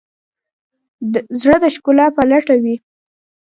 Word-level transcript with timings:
زړه 1.41 1.57
د 1.63 1.65
ښکلا 1.75 2.07
په 2.15 2.21
لټه 2.29 2.55
وي. 2.63 2.75